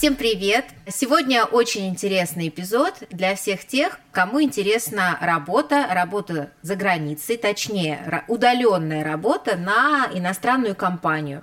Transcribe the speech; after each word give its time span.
Всем 0.00 0.16
привет! 0.16 0.64
Сегодня 0.88 1.44
очень 1.44 1.86
интересный 1.86 2.48
эпизод 2.48 2.94
для 3.10 3.36
всех 3.36 3.66
тех, 3.66 4.00
кому 4.12 4.40
интересна 4.40 5.18
работа, 5.20 5.86
работа 5.90 6.52
за 6.62 6.74
границей, 6.74 7.36
точнее, 7.36 8.24
удаленная 8.26 9.04
работа 9.04 9.56
на 9.56 10.08
иностранную 10.10 10.74
компанию. 10.74 11.42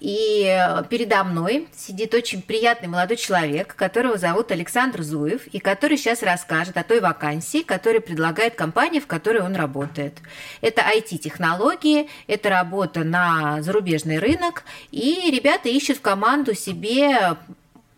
И 0.00 0.44
э, 0.44 0.82
передо 0.90 1.24
мной 1.24 1.68
сидит 1.74 2.12
очень 2.12 2.42
приятный 2.42 2.88
молодой 2.88 3.16
человек, 3.16 3.74
которого 3.74 4.18
зовут 4.18 4.50
Александр 4.50 5.00
Зуев, 5.02 5.46
и 5.46 5.60
который 5.60 5.96
сейчас 5.96 6.22
расскажет 6.22 6.76
о 6.76 6.82
той 6.82 7.00
вакансии, 7.00 7.62
которую 7.62 8.02
предлагает 8.02 8.56
компания, 8.56 9.00
в 9.00 9.06
которой 9.06 9.42
он 9.42 9.54
работает. 9.54 10.18
Это 10.60 10.82
IT-технологии, 10.82 12.10
это 12.26 12.50
работа 12.50 13.04
на 13.04 13.62
зарубежный 13.62 14.18
рынок, 14.18 14.64
и 14.90 15.30
ребята 15.30 15.68
ищут 15.68 15.98
в 15.98 16.02
команду 16.02 16.54
себе 16.54 17.36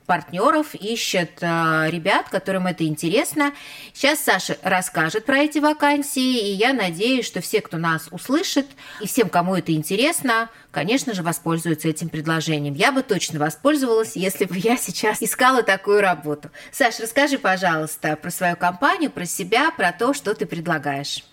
партнеров, 0.06 0.74
ищет 0.74 1.38
э, 1.40 1.86
ребят, 1.90 2.28
которым 2.28 2.66
это 2.66 2.84
интересно. 2.84 3.52
Сейчас 3.92 4.20
Саша 4.20 4.56
расскажет 4.62 5.24
про 5.24 5.38
эти 5.38 5.58
вакансии, 5.58 6.50
и 6.50 6.52
я 6.52 6.72
надеюсь, 6.72 7.26
что 7.26 7.40
все, 7.40 7.60
кто 7.60 7.76
нас 7.76 8.08
услышит, 8.10 8.66
и 9.00 9.06
всем, 9.06 9.28
кому 9.28 9.56
это 9.56 9.72
интересно, 9.72 10.50
конечно 10.70 11.14
же, 11.14 11.22
воспользуются 11.22 11.88
этим 11.88 12.08
предложением. 12.08 12.74
Я 12.74 12.92
бы 12.92 13.02
точно 13.02 13.38
воспользовалась, 13.38 14.16
если 14.16 14.44
бы 14.44 14.56
я 14.58 14.76
сейчас 14.76 15.22
искала 15.22 15.62
такую 15.62 16.00
работу. 16.00 16.50
Саша, 16.72 17.02
расскажи, 17.02 17.38
пожалуйста, 17.38 18.16
про 18.16 18.30
свою 18.30 18.56
компанию, 18.56 19.10
про 19.10 19.24
себя, 19.24 19.70
про 19.70 19.92
то, 19.92 20.14
что 20.14 20.34
ты 20.34 20.46
предлагаешь. 20.46 21.24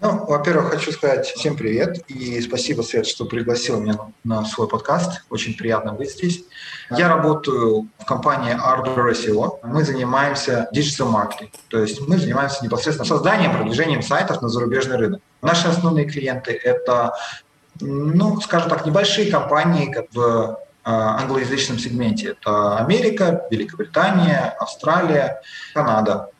Ну, 0.00 0.26
во-первых, 0.26 0.70
хочу 0.70 0.92
сказать 0.92 1.26
всем 1.26 1.56
привет 1.56 2.04
и 2.06 2.40
спасибо, 2.40 2.82
Свет, 2.82 3.04
что 3.04 3.24
пригласил 3.24 3.80
меня 3.80 3.98
на 4.22 4.44
свой 4.44 4.68
подкаст. 4.68 5.24
Очень 5.28 5.56
приятно 5.56 5.92
быть 5.92 6.12
здесь. 6.12 6.44
Я 6.90 7.08
работаю 7.08 7.88
в 7.98 8.04
компании 8.04 8.54
Arbor 8.54 9.10
SEO. 9.10 9.58
Мы 9.64 9.84
занимаемся 9.84 10.68
digital 10.72 11.12
marketing, 11.12 11.50
то 11.68 11.80
есть 11.80 12.00
мы 12.06 12.16
занимаемся 12.16 12.64
непосредственно 12.64 13.08
созданием, 13.08 13.52
продвижением 13.52 14.02
сайтов 14.02 14.40
на 14.40 14.48
зарубежный 14.48 14.98
рынок. 14.98 15.20
Наши 15.42 15.66
основные 15.66 16.04
клиенты– 16.04 16.52
это, 16.62 17.14
ну, 17.80 18.40
скажем 18.40 18.68
так, 18.68 18.86
небольшие 18.86 19.32
компании 19.32 19.90
как 19.90 20.06
в 20.12 20.60
а, 20.84 21.18
англоязычном 21.20 21.80
сегменте. 21.80 22.36
Это 22.40 22.78
Америка, 22.78 23.48
Великобритания, 23.50 24.54
Австралия, 24.60 25.42
Канада. 25.74 26.30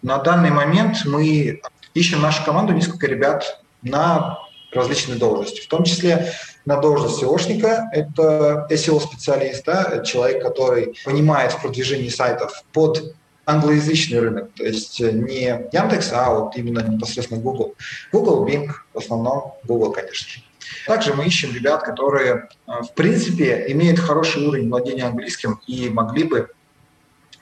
На 0.00 0.18
данный 0.18 0.50
момент 0.50 1.04
мы 1.04 1.60
ищем 1.96 2.20
нашу 2.20 2.44
команду 2.44 2.72
несколько 2.72 3.06
ребят 3.06 3.60
на 3.82 4.38
различные 4.72 5.18
должности, 5.18 5.62
в 5.62 5.68
том 5.68 5.84
числе 5.84 6.32
на 6.66 6.76
должность 6.76 7.22
SEOшника, 7.22 7.84
это 7.92 8.66
SEO-специалист, 8.70 9.64
да, 9.64 10.04
человек, 10.04 10.42
который 10.42 10.94
понимает 11.04 11.52
в 11.52 11.62
продвижении 11.62 12.08
сайтов 12.08 12.64
под 12.72 13.14
англоязычный 13.46 14.18
рынок, 14.18 14.50
то 14.54 14.64
есть 14.64 15.00
не 15.00 15.68
Яндекс, 15.72 16.12
а 16.12 16.30
вот 16.34 16.56
именно 16.56 16.80
непосредственно 16.80 17.40
Google. 17.40 17.74
Google, 18.12 18.46
Bing, 18.46 18.70
в 18.92 18.98
основном 18.98 19.54
Google, 19.64 19.92
конечно 19.92 20.28
же. 20.28 20.40
Также 20.86 21.14
мы 21.14 21.24
ищем 21.24 21.54
ребят, 21.54 21.84
которые, 21.84 22.48
в 22.66 22.92
принципе, 22.94 23.66
имеют 23.68 24.00
хороший 24.00 24.44
уровень 24.46 24.68
владения 24.68 25.04
английским 25.04 25.60
и 25.68 25.88
могли 25.88 26.24
бы 26.24 26.50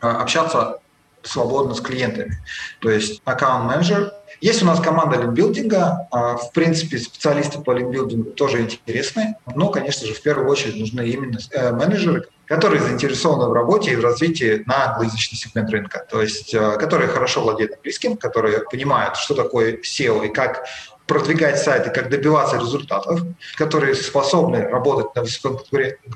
а, 0.00 0.20
общаться 0.20 0.78
свободно 1.24 1.74
с 1.74 1.80
клиентами. 1.80 2.38
То 2.80 2.90
есть 2.90 3.22
аккаунт-менеджер, 3.24 4.12
есть 4.40 4.62
у 4.62 4.66
нас 4.66 4.80
команда 4.80 5.16
линкбилдинга. 5.18 6.08
А, 6.10 6.36
в 6.36 6.52
принципе, 6.52 6.98
специалисты 6.98 7.60
по 7.60 7.72
линкбилдингу 7.72 8.30
тоже 8.32 8.60
интересны. 8.60 9.36
Но, 9.54 9.68
конечно 9.70 10.06
же, 10.06 10.14
в 10.14 10.22
первую 10.22 10.48
очередь 10.48 10.78
нужны 10.78 11.08
именно 11.08 11.38
э, 11.50 11.72
менеджеры, 11.72 12.26
которые 12.46 12.82
заинтересованы 12.82 13.48
в 13.48 13.52
работе 13.52 13.92
и 13.92 13.96
в 13.96 14.00
развитии 14.00 14.62
на 14.66 14.90
англоязычный 14.90 15.38
сегмент 15.38 15.70
рынка. 15.70 16.06
То 16.10 16.20
есть, 16.20 16.52
э, 16.52 16.76
которые 16.78 17.08
хорошо 17.08 17.42
владеют 17.42 17.72
английским, 17.72 18.16
которые 18.16 18.60
понимают, 18.70 19.16
что 19.16 19.34
такое 19.34 19.78
SEO 19.78 20.26
и 20.26 20.28
как 20.28 20.64
продвигать 21.06 21.58
сайты, 21.58 21.90
как 21.90 22.08
добиваться 22.08 22.56
результатов, 22.56 23.20
которые 23.56 23.94
способны 23.94 24.60
работать 24.68 25.14
на 25.14 25.24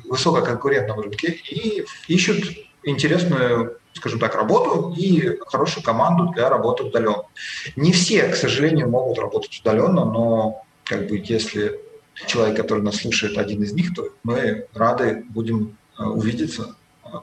высококонкурентном 0.04 1.00
рынке 1.00 1.38
и 1.50 1.84
ищут 2.08 2.44
интересную 2.82 3.77
скажем 3.94 4.19
так, 4.21 4.34
работу 4.34 4.94
и 4.97 5.38
хорошую 5.47 5.84
команду 5.84 6.32
для 6.34 6.49
работы 6.49 6.84
удаленно. 6.84 7.25
Не 7.76 7.93
все, 7.93 8.28
к 8.28 8.37
сожалению, 8.37 8.88
могут 8.88 9.19
работать 9.19 9.60
удаленно, 9.60 10.04
но 10.04 10.62
как 10.84 11.09
бы 11.09 11.22
если 11.25 11.81
человек, 12.26 12.56
который 12.56 12.82
нас 12.82 12.97
слушает, 12.97 13.38
один 13.38 13.62
из 13.62 13.72
них, 13.72 13.94
то 13.94 14.09
мы 14.22 14.66
рады 14.75 15.25
будем 15.28 15.76
э, 15.99 16.04
увидеться 16.04 16.76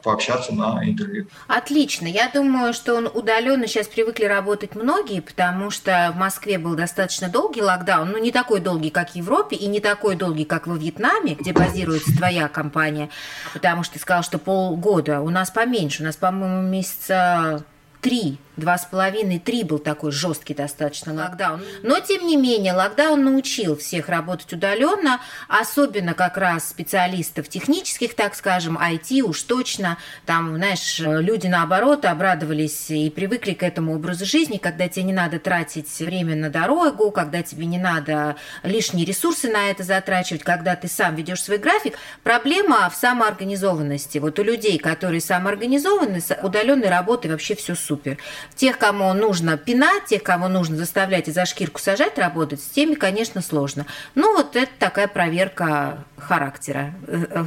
пообщаться 0.04 0.54
на 0.54 0.82
интервью. 0.84 1.28
Отлично. 1.48 2.08
Я 2.08 2.30
думаю, 2.34 2.74
что 2.74 2.96
он 2.96 3.10
удаленно 3.14 3.68
сейчас 3.68 3.88
привыкли 3.88 4.26
работать 4.26 4.76
многие, 4.76 5.22
потому 5.22 5.72
что 5.72 6.12
в 6.14 6.18
Москве 6.18 6.58
был 6.58 6.76
достаточно 6.76 7.30
долгий 7.30 7.62
локдаун, 7.62 8.12
ну 8.12 8.18
не 8.18 8.32
такой 8.32 8.60
долгий, 8.60 8.90
как 8.90 9.12
в 9.12 9.16
Европе, 9.16 9.56
и 9.56 9.68
не 9.68 9.80
такой 9.80 10.16
долгий, 10.16 10.46
как 10.46 10.68
во 10.68 10.76
Вьетнаме, 10.76 11.36
где 11.36 11.54
базируется 11.54 12.16
твоя 12.16 12.48
компания, 12.48 13.10
потому 13.54 13.84
что 13.84 13.94
ты 13.94 14.00
сказал, 14.00 14.24
что 14.24 14.38
полгода. 14.38 15.22
У 15.22 15.30
нас 15.30 15.52
поменьше, 15.52 16.04
у 16.04 16.06
нас, 16.06 16.16
по-моему, 16.16 16.62
месяца 16.62 17.64
три 18.02 18.40
Два 18.58 18.78
с 18.78 18.86
половиной, 18.86 19.40
три 19.40 19.64
был 19.64 19.80
такой 19.80 20.12
жесткий 20.12 20.54
достаточно 20.54 21.14
локдаун. 21.14 21.62
Но, 21.84 22.00
тем 22.00 22.26
не 22.26 22.38
менее, 22.38 22.72
локдаун 22.72 23.24
научил 23.24 23.76
всех 23.76 24.08
работать 24.08 24.54
удаленно, 24.54 25.20
особенно 25.50 26.14
как 26.14 26.38
раз 26.38 26.70
специалистов 26.70 27.50
технических, 27.50 28.16
так 28.16 28.34
скажем, 28.34 28.78
IT 28.78 29.22
уж 29.22 29.44
точно. 29.44 29.98
Там, 30.26 30.56
знаешь, 30.56 31.00
люди 31.00 31.48
наоборот 31.48 32.06
обрадовались 32.06 32.90
и 32.90 33.10
привыкли 33.10 33.54
к 33.54 33.64
этому 33.64 33.96
образу 33.96 34.26
жизни, 34.26 34.58
когда 34.58 34.88
тебе 34.88 35.04
не 35.04 35.14
надо 35.14 35.40
тратить 35.40 35.90
время 36.00 36.36
на 36.36 36.50
дорогу, 36.50 37.12
когда 37.12 37.44
тебе 37.44 37.66
не 37.66 37.78
надо 37.78 38.38
лишние 38.64 39.06
ресурсы 39.06 39.50
на 39.50 39.70
это 39.70 39.84
затрачивать, 39.84 40.44
когда 40.44 40.78
ты 40.78 40.88
сам 40.88 41.16
ведешь 41.16 41.44
свой 41.44 41.58
график. 41.58 41.98
Проблема 42.24 42.90
в 42.90 42.96
самоорганизованности. 42.96 44.20
Вот 44.20 44.40
у 44.40 44.44
людей, 44.44 44.78
которые 44.80 45.20
самоорганизованы, 45.20 46.22
с 46.22 46.38
удаленной 46.42 46.90
работой 46.90 47.32
вообще 47.32 47.56
все 47.56 47.76
супер. 47.76 48.18
Тех, 48.56 48.78
кому 48.78 49.14
нужно 49.14 49.58
пинать, 49.58 50.06
тех, 50.06 50.24
кому 50.24 50.48
нужно 50.48 50.76
заставлять 50.78 51.28
и 51.28 51.32
за 51.32 51.46
шкирку 51.46 51.80
сажать 51.80 52.18
работать, 52.18 52.62
с 52.62 52.68
теми, 52.68 52.96
конечно, 52.96 53.42
сложно. 53.42 53.86
Ну, 54.14 54.36
вот 54.36 54.56
это 54.56 54.72
такая 54.80 55.08
проверка 55.08 56.04
характера 56.18 56.94
э, 57.08 57.46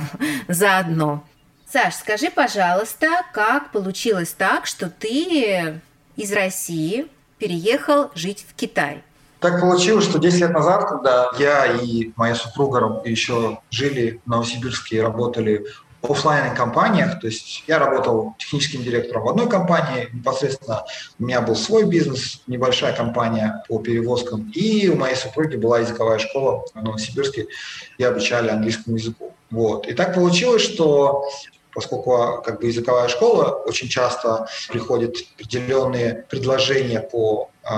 заодно. 0.48 1.24
Саш, 1.70 1.94
скажи, 1.94 2.30
пожалуйста, 2.30 3.08
как 3.32 3.72
получилось 3.72 4.34
так, 4.36 4.66
что 4.66 4.88
ты 4.88 5.80
из 6.16 6.32
России 6.32 7.06
переехал 7.38 8.10
жить 8.14 8.46
в 8.48 8.54
Китай? 8.54 9.02
Так 9.40 9.60
получилось, 9.60 10.04
что 10.04 10.18
10 10.18 10.40
лет 10.40 10.50
назад, 10.50 10.88
когда 10.88 11.30
я 11.38 11.66
и 11.66 12.10
моя 12.16 12.34
супруга 12.34 13.02
еще 13.04 13.60
жили 13.70 14.20
в 14.24 14.28
Новосибирске 14.28 14.96
и 14.96 15.00
работали 15.00 15.64
офлайн 16.02 16.54
компаниях, 16.54 17.20
то 17.20 17.26
есть 17.26 17.64
я 17.66 17.78
работал 17.78 18.34
техническим 18.38 18.82
директором 18.82 19.24
в 19.24 19.28
одной 19.28 19.48
компании, 19.48 20.08
непосредственно 20.12 20.84
у 21.18 21.24
меня 21.24 21.40
был 21.40 21.56
свой 21.56 21.84
бизнес, 21.84 22.42
небольшая 22.46 22.94
компания 22.94 23.62
по 23.68 23.78
перевозкам, 23.78 24.50
и 24.54 24.88
у 24.88 24.96
моей 24.96 25.16
супруги 25.16 25.56
была 25.56 25.80
языковая 25.80 26.18
школа 26.18 26.64
в 26.72 26.82
Новосибирске, 26.82 27.46
и 27.98 28.04
обучали 28.04 28.48
английскому 28.48 28.96
языку. 28.96 29.32
Вот. 29.50 29.86
И 29.88 29.94
так 29.94 30.14
получилось, 30.14 30.62
что 30.62 31.28
поскольку 31.74 32.42
как 32.44 32.60
бы 32.60 32.66
языковая 32.66 33.08
школа 33.08 33.62
очень 33.66 33.88
часто 33.88 34.48
приходят 34.68 35.14
определенные 35.34 36.26
предложения 36.28 37.00
по 37.00 37.50
э, 37.62 37.68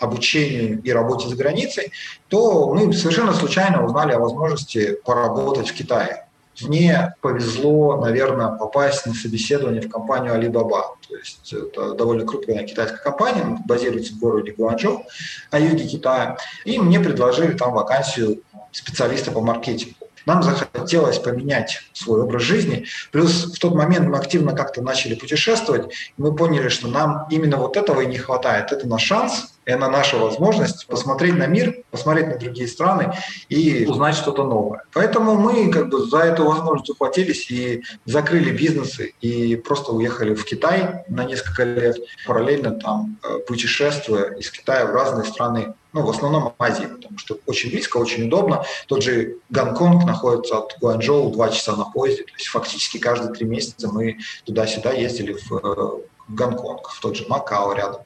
обучению 0.00 0.82
и 0.82 0.90
работе 0.90 1.28
за 1.28 1.36
границей, 1.36 1.92
то 2.28 2.74
мы 2.74 2.92
совершенно 2.92 3.32
случайно 3.32 3.84
узнали 3.84 4.12
о 4.12 4.18
возможности 4.18 4.96
поработать 5.04 5.68
в 5.68 5.74
Китае. 5.74 6.23
Мне 6.62 7.14
повезло, 7.20 8.00
наверное, 8.00 8.48
попасть 8.48 9.06
на 9.06 9.14
собеседование 9.14 9.82
в 9.82 9.90
компанию 9.90 10.34
Alibaba. 10.34 10.82
То 11.08 11.16
есть 11.16 11.52
это 11.52 11.94
довольно 11.94 12.24
крупная 12.24 12.64
китайская 12.64 12.98
компания, 12.98 13.58
базируется 13.66 14.12
в 14.14 14.18
городе 14.18 14.52
Гуанчжоу 14.52 15.04
на 15.50 15.58
юге 15.58 15.86
Китая. 15.86 16.36
И 16.64 16.78
мне 16.78 17.00
предложили 17.00 17.52
там 17.52 17.72
вакансию 17.72 18.42
специалиста 18.72 19.30
по 19.32 19.40
маркетингу. 19.40 20.03
Нам 20.26 20.42
захотелось 20.42 21.18
поменять 21.18 21.82
свой 21.92 22.22
образ 22.22 22.42
жизни. 22.42 22.86
Плюс 23.12 23.54
в 23.54 23.58
тот 23.58 23.74
момент 23.74 24.08
мы 24.08 24.18
активно 24.18 24.54
как-то 24.54 24.82
начали 24.82 25.14
путешествовать. 25.14 25.92
И 25.92 26.22
мы 26.22 26.34
поняли, 26.34 26.68
что 26.68 26.88
нам 26.88 27.26
именно 27.30 27.56
вот 27.56 27.76
этого 27.76 28.00
и 28.00 28.06
не 28.06 28.18
хватает. 28.18 28.72
Это 28.72 28.88
наш 28.88 29.02
шанс, 29.02 29.54
это 29.64 29.88
наша 29.88 30.18
возможность 30.18 30.86
посмотреть 30.86 31.36
на 31.36 31.46
мир, 31.46 31.82
посмотреть 31.90 32.28
на 32.28 32.38
другие 32.38 32.68
страны 32.68 33.14
и 33.48 33.86
узнать 33.86 34.14
что-то 34.14 34.44
новое. 34.44 34.82
Поэтому 34.92 35.34
мы 35.36 35.70
как 35.70 35.88
бы 35.88 36.04
за 36.06 36.18
эту 36.18 36.44
возможность 36.44 36.90
ухватились 36.90 37.50
и 37.50 37.82
закрыли 38.04 38.50
бизнесы 38.50 39.14
и 39.20 39.56
просто 39.56 39.92
уехали 39.92 40.34
в 40.34 40.44
Китай 40.44 41.04
на 41.08 41.24
несколько 41.24 41.64
лет, 41.64 41.96
параллельно 42.26 42.72
там 42.72 43.18
э, 43.22 43.38
путешествуя 43.46 44.34
из 44.34 44.50
Китая 44.50 44.86
в 44.86 44.94
разные 44.94 45.24
страны 45.24 45.74
Ну, 45.94 46.02
в 46.02 46.10
основном 46.10 46.54
Азии, 46.58 46.86
потому 46.86 47.18
что 47.18 47.38
очень 47.46 47.70
близко, 47.70 47.98
очень 47.98 48.26
удобно. 48.26 48.64
Тот 48.88 49.04
же 49.04 49.36
Гонконг 49.50 50.04
находится 50.04 50.58
от 50.58 50.76
Гуанчжоу 50.80 51.30
два 51.30 51.50
часа 51.50 51.76
на 51.76 51.84
поезде. 51.84 52.24
То 52.24 52.32
есть 52.34 52.48
фактически 52.48 52.98
каждые 52.98 53.32
три 53.32 53.46
месяца 53.46 53.86
мы 53.86 54.18
туда-сюда 54.44 54.90
ездили 54.90 55.34
в, 55.34 55.52
э, 55.52 56.00
в 56.26 56.34
Гонконг, 56.34 56.88
в 56.88 57.00
тот 57.00 57.14
же 57.16 57.26
Макао 57.28 57.74
рядом. 57.74 58.02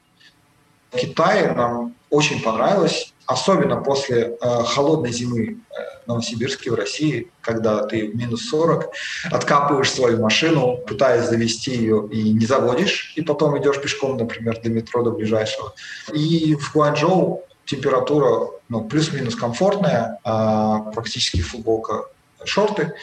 В 0.91 0.97
Китае 0.97 1.51
нам 1.53 1.95
очень 2.11 2.43
понравилось, 2.43 3.11
особенно 3.25 3.77
после 3.77 4.37
э, 4.39 4.63
холодной 4.65 5.11
зимы 5.11 5.43
э, 5.47 6.03
в 6.05 6.07
Новосибирске, 6.07 6.69
в 6.69 6.75
России, 6.75 7.31
когда 7.41 7.87
ты 7.87 8.11
в 8.11 8.15
минус 8.15 8.47
40 8.49 8.91
откапываешь 9.31 9.91
свою 9.91 10.21
машину, 10.21 10.77
пытаясь 10.85 11.27
завести 11.27 11.71
ее 11.71 12.07
и 12.11 12.33
не 12.33 12.45
заводишь, 12.45 13.13
и 13.15 13.23
потом 13.23 13.57
идешь 13.57 13.81
пешком, 13.81 14.17
например, 14.17 14.61
до 14.61 14.69
метро, 14.69 15.01
до 15.01 15.09
ближайшего. 15.09 15.73
И 16.13 16.53
в 16.53 16.71
Гуанчжоу 16.71 17.45
температура 17.69 18.49
ну, 18.67 18.83
плюс-минус 18.83 19.35
комфортная, 19.35 20.19
а 20.23 20.79
практически 20.91 21.41
футболка, 21.41 22.05
шорты. 22.43 22.93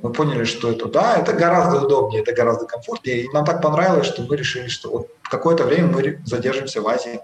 Мы 0.00 0.12
поняли, 0.12 0.44
что 0.44 0.70
это 0.70 0.86
да, 0.86 1.16
это 1.16 1.32
гораздо 1.32 1.84
удобнее, 1.84 2.22
это 2.22 2.32
гораздо 2.32 2.66
комфортнее. 2.66 3.22
И 3.22 3.28
нам 3.30 3.44
так 3.44 3.60
понравилось, 3.60 4.06
что 4.06 4.22
мы 4.22 4.36
решили, 4.36 4.68
что 4.68 4.90
вот 4.90 5.08
какое-то 5.22 5.64
время 5.64 5.88
мы 5.88 6.20
задержимся 6.24 6.80
в 6.80 6.88
Азии. 6.88 7.20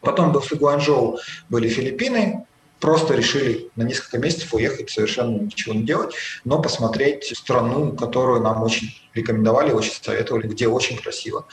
Потом 0.00 0.32
после 0.34 0.58
Гуанчжоу 0.58 1.18
были 1.48 1.68
Филиппины, 1.68 2.44
просто 2.78 3.14
решили 3.14 3.70
на 3.74 3.84
несколько 3.84 4.18
месяцев 4.18 4.52
уехать, 4.52 4.90
совершенно 4.90 5.38
ничего 5.38 5.74
не 5.74 5.84
делать, 5.84 6.14
но 6.44 6.60
посмотреть 6.60 7.32
страну, 7.34 7.96
которую 7.96 8.42
нам 8.42 8.62
очень 8.62 8.90
рекомендовали, 9.14 9.72
очень 9.72 9.92
советовали, 9.92 10.46
где 10.46 10.68
очень 10.68 10.98
красиво. 10.98 11.46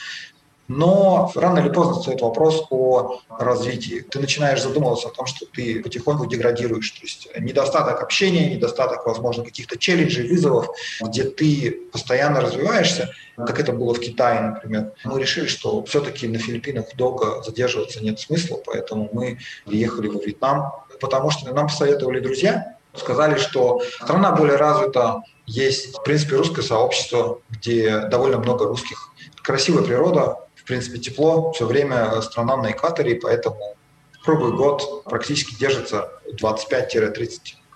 Но 0.73 1.29
рано 1.35 1.59
или 1.59 1.69
поздно 1.69 1.95
стоит 1.95 2.21
вопрос 2.21 2.65
о 2.69 3.19
развитии. 3.37 4.05
Ты 4.09 4.19
начинаешь 4.19 4.61
задумываться 4.61 5.09
о 5.09 5.11
том, 5.11 5.25
что 5.25 5.45
ты 5.45 5.83
потихоньку 5.83 6.27
деградируешь. 6.27 6.91
То 6.91 7.01
есть 7.01 7.27
недостаток 7.37 8.01
общения, 8.01 8.55
недостаток, 8.55 9.05
возможно, 9.05 9.43
каких-то 9.43 9.77
челленджей, 9.77 10.29
вызовов, 10.29 10.69
где 11.01 11.23
ты 11.23 11.71
постоянно 11.91 12.39
развиваешься, 12.39 13.09
как 13.35 13.59
это 13.59 13.73
было 13.73 13.93
в 13.93 13.99
Китае, 13.99 14.39
например. 14.41 14.93
Мы 15.03 15.19
решили, 15.19 15.47
что 15.47 15.83
все-таки 15.83 16.27
на 16.29 16.39
Филиппинах 16.39 16.95
долго 16.95 17.43
задерживаться 17.43 18.01
нет 18.01 18.19
смысла, 18.21 18.57
поэтому 18.65 19.09
мы 19.11 19.39
приехали 19.65 20.07
во 20.07 20.21
Вьетнам, 20.21 20.71
потому 21.01 21.31
что 21.31 21.53
нам 21.53 21.67
посоветовали 21.67 22.21
друзья, 22.21 22.77
сказали, 22.95 23.37
что 23.37 23.81
страна 24.01 24.31
более 24.31 24.55
развита, 24.55 25.21
есть, 25.45 25.97
в 25.97 26.03
принципе, 26.03 26.37
русское 26.37 26.61
сообщество, 26.61 27.39
где 27.49 27.99
довольно 27.99 28.37
много 28.37 28.67
русских, 28.67 29.09
красивая 29.43 29.83
природа, 29.83 30.37
принципе, 30.71 30.99
тепло, 30.99 31.51
все 31.51 31.65
время 31.65 32.21
страна 32.21 32.55
на 32.55 32.71
экваторе, 32.71 33.15
поэтому 33.15 33.75
круглый 34.23 34.53
год 34.53 35.03
практически 35.03 35.59
держится 35.59 36.09
25-30 36.41 37.29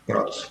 градусов. 0.07 0.49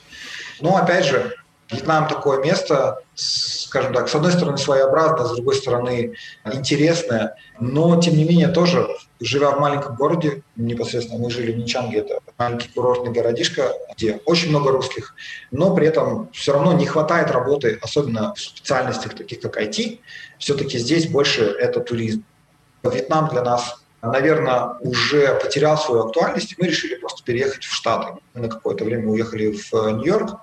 Но, 0.60 0.76
опять 0.76 1.06
же, 1.06 1.34
Вьетнам 1.70 2.06
такое 2.06 2.42
место, 2.42 3.00
скажем 3.14 3.94
так, 3.94 4.10
с 4.10 4.14
одной 4.14 4.32
стороны 4.32 4.58
своеобразное, 4.58 5.24
с 5.26 5.32
другой 5.32 5.54
стороны 5.54 6.14
интересное, 6.52 7.36
но 7.58 7.98
тем 7.98 8.14
не 8.16 8.24
менее 8.24 8.48
тоже, 8.48 8.86
живя 9.20 9.50
в 9.52 9.60
маленьком 9.60 9.96
городе, 9.96 10.42
непосредственно 10.56 11.18
мы 11.18 11.30
жили 11.30 11.52
в 11.52 11.56
Ничанге, 11.56 12.00
это 12.00 12.18
маленький 12.36 12.68
курортный 12.68 13.12
городишко, 13.12 13.72
где 13.96 14.20
очень 14.26 14.50
много 14.50 14.70
русских, 14.70 15.14
но 15.50 15.74
при 15.74 15.86
этом 15.86 16.28
все 16.34 16.52
равно 16.52 16.74
не 16.74 16.84
хватает 16.84 17.30
работы, 17.30 17.78
особенно 17.80 18.34
в 18.34 18.40
специальностях 18.40 19.14
таких 19.14 19.40
как 19.40 19.58
IT, 19.58 20.00
все-таки 20.38 20.78
здесь 20.78 21.08
больше 21.08 21.44
это 21.44 21.80
туризм. 21.80 22.22
Вьетнам 22.90 23.28
для 23.28 23.42
нас 23.42 23.84
наверное, 24.10 24.76
уже 24.80 25.34
потерял 25.36 25.78
свою 25.78 26.06
актуальность, 26.06 26.52
и 26.52 26.56
мы 26.58 26.68
решили 26.68 26.96
просто 26.96 27.22
переехать 27.24 27.64
в 27.64 27.72
Штаты. 27.72 28.20
Мы 28.34 28.42
на 28.42 28.48
какое-то 28.48 28.84
время 28.84 29.08
уехали 29.08 29.56
в 29.56 29.72
Нью-Йорк, 29.72 30.40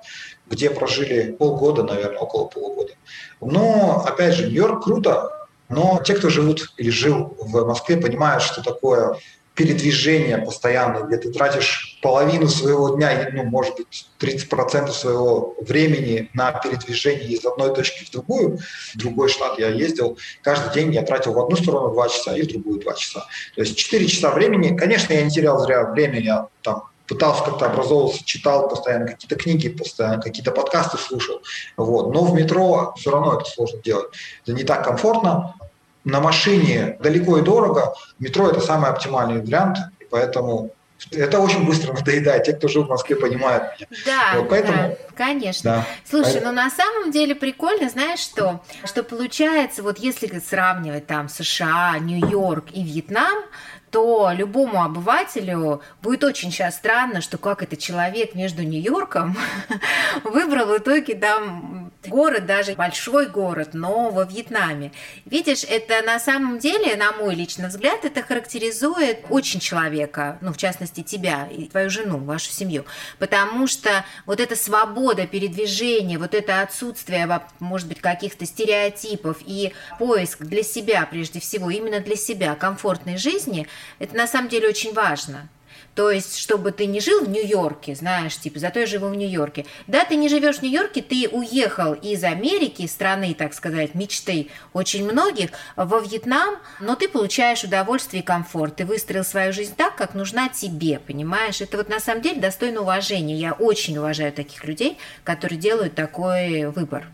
где 0.50 0.70
прожили 0.70 1.32
полгода, 1.32 1.84
наверное, 1.84 2.20
около 2.20 2.48
полугода. 2.48 2.94
Но, 3.40 4.04
опять 4.06 4.36
же, 4.36 4.48
Нью-Йорк 4.48 4.84
круто, 4.84 5.48
но 5.70 6.02
те, 6.04 6.16
кто 6.16 6.30
живут 6.30 6.74
или 6.78 6.90
жил 6.90 7.38
в 7.40 7.66
Москве, 7.66 7.98
понимают, 7.98 8.44
что 8.44 8.62
такое 8.62 9.16
передвижение 9.56 10.38
постоянное, 10.38 11.04
где 11.04 11.18
ты 11.18 11.32
тратишь 11.32 12.00
половину 12.02 12.48
своего 12.48 12.96
дня, 12.96 13.30
ну, 13.34 13.44
может 13.44 13.76
быть, 13.76 14.10
30% 14.20 14.90
своего 14.92 15.56
времени 15.62 16.30
на 16.34 16.52
передвижение 16.54 17.30
из 17.30 17.46
одной 17.46 17.76
точки 17.76 18.06
в 18.06 18.12
другую, 18.12 18.60
в 18.94 18.98
другой 18.98 19.30
штат 19.30 19.60
я 19.60 19.70
ездил, 19.70 20.18
каждый 20.42 20.74
день 20.74 20.94
я 20.94 21.04
тратил 21.04 21.34
в 21.34 21.40
одну 21.40 21.56
сторону 21.58 21.94
2 21.94 22.10
часа 22.10 22.36
и 22.36 22.44
в 22.44 22.48
другую 22.48 22.80
2 22.80 22.94
часа. 22.94 23.26
То 23.56 23.62
есть 23.62 23.78
4 23.78 24.08
часа 24.08 24.32
времени, 24.32 24.76
конечно, 24.76 25.14
я 25.14 25.22
не 25.22 25.30
терял 25.30 25.60
зря 25.60 25.84
время, 25.84 26.20
я 26.20 26.48
там 26.62 26.84
пытался 27.12 27.44
как-то 27.44 27.66
образовываться, 27.66 28.24
читал 28.24 28.70
постоянно 28.70 29.06
какие-то 29.06 29.36
книги, 29.36 29.68
постоянно 29.68 30.22
какие-то 30.22 30.52
подкасты 30.52 30.98
слушал. 30.98 31.42
Вот. 31.76 32.14
Но 32.14 32.24
в 32.24 32.34
метро 32.34 32.94
все 32.98 33.12
равно 33.12 33.38
это 33.38 33.50
сложно 33.50 33.82
делать. 33.82 34.08
Это 34.44 34.54
не 34.54 34.64
так 34.64 34.86
комфортно. 34.86 35.56
На 36.04 36.20
машине 36.20 36.98
далеко 37.00 37.38
и 37.38 37.42
дорого. 37.42 37.94
Метро– 38.20 38.50
это 38.52 38.60
самый 38.60 38.90
оптимальный 38.90 39.42
вариант, 39.42 39.78
и 40.00 40.06
поэтому 40.10 40.72
это 41.12 41.40
очень 41.40 41.66
быстро 41.66 41.94
надоедает. 41.94 42.44
Те, 42.44 42.54
кто 42.54 42.68
жил 42.68 42.86
в 42.86 42.90
Москве, 42.90 43.16
понимают 43.16 43.64
меня. 43.80 43.88
Да, 44.06 44.40
вот 44.40 44.50
поэтому, 44.50 44.78
да 44.78 44.98
конечно. 45.22 45.72
Да. 45.72 45.88
Слушай, 46.10 46.40
а... 46.40 46.46
ну 46.46 46.52
на 46.52 46.70
самом 46.70 47.12
деле 47.12 47.36
прикольно, 47.36 47.90
знаешь 47.90 48.20
что? 48.20 48.62
Что 48.86 49.04
получается, 49.04 49.84
вот 49.84 50.00
если 50.00 50.40
сравнивать 50.40 51.06
там 51.06 51.30
США, 51.30 51.98
Нью-Йорк 52.00 52.72
и 52.74 52.84
Вьетнам, 52.84 53.44
то 53.92 54.32
любому 54.34 54.82
обывателю 54.84 55.82
будет 56.02 56.24
очень 56.24 56.52
сейчас 56.52 56.78
странно, 56.78 57.20
что 57.22 57.38
как 57.38 57.62
это 57.62 57.76
человек 57.76 58.36
между 58.36 58.64
Нью-Йорком 58.64 59.38
выбрал 60.24 60.68
в 60.68 60.78
итоге 60.78 61.16
там 61.16 61.92
город, 62.08 62.46
даже 62.46 62.74
большой 62.74 63.28
город, 63.28 63.72
но 63.74 64.10
во 64.10 64.24
Вьетнаме. 64.24 64.92
Видишь, 65.26 65.64
это 65.64 66.02
на 66.04 66.20
самом 66.20 66.58
деле, 66.58 66.96
на 66.96 67.12
мой 67.12 67.36
личный 67.36 67.68
взгляд, 67.68 68.06
это 68.06 68.24
характеризует 68.24 69.26
очень 69.30 69.60
человека, 69.60 70.38
ну, 70.42 70.54
в 70.54 70.58
частности, 70.58 71.04
тебя 71.04 71.48
и 71.52 71.66
твою 71.66 71.90
жену, 71.90 72.18
вашу 72.18 72.50
семью, 72.50 72.86
потому 73.20 73.68
что 73.68 74.06
вот 74.26 74.40
эта 74.40 74.56
свобода 74.56 75.28
передвижения, 75.28 76.18
вот 76.18 76.34
это 76.34 76.62
отсутствие, 76.62 77.42
может 77.60 77.88
быть, 77.88 78.00
каких-то 78.00 78.46
стереотипов 78.46 79.38
и 79.42 79.74
поиск 80.00 80.40
для 80.40 80.64
себя, 80.64 81.06
прежде 81.10 81.42
всего, 81.42 81.70
именно 81.70 82.00
для 82.00 82.16
себя 82.16 82.56
комфортной 82.56 83.18
жизни– 83.18 83.68
это 84.00 84.16
на 84.16 84.28
самом 84.28 84.50
деле 84.50 84.68
очень 84.68 84.94
важно. 84.94 85.50
То 85.96 86.10
есть, 86.10 86.38
чтобы 86.38 86.72
ты 86.72 86.86
не 86.86 87.02
жил 87.02 87.26
в 87.26 87.30
Нью-Йорке, 87.30 87.96
знаешь, 87.96 88.38
типа, 88.38 88.60
зато 88.60 88.80
я 88.80 88.86
живу 88.86 89.08
в 89.08 89.16
Нью-Йорке. 89.16 89.66
Да, 89.88 90.06
ты 90.06 90.16
не 90.16 90.30
живешь 90.30 90.58
в 90.58 90.62
Нью-Йорке, 90.62 91.02
ты 91.02 91.28
уехал 91.30 91.94
из 91.94 92.24
Америки, 92.24 92.88
страны, 92.88 93.34
так 93.34 93.54
сказать, 93.54 93.94
мечты 93.94 94.48
очень 94.72 95.04
многих, 95.04 95.50
во 95.76 96.00
Вьетнам, 96.00 96.56
но 96.80 96.96
ты 96.96 97.10
получаешь 97.10 97.66
удовольствие 97.66 98.24
и 98.24 98.26
комфорт. 98.26 98.78
Ты 98.78 98.86
выстроил 98.86 99.26
свою 99.26 99.52
жизнь 99.52 99.74
так, 99.76 99.98
как 99.98 100.14
нужна 100.14 100.48
тебе, 100.48 101.00
понимаешь? 101.00 101.60
Это 101.60 101.76
вот 101.76 101.90
на 101.90 102.00
самом 102.00 102.22
деле 102.22 102.40
достойно 102.40 102.82
уважения. 102.82 103.36
Я 103.36 103.52
очень 103.52 103.98
уважаю 103.98 104.32
таких 104.32 104.64
людей, 104.64 104.98
которые 105.26 105.60
делают 105.60 105.94
такой 105.94 106.68
выбор. 106.68 107.06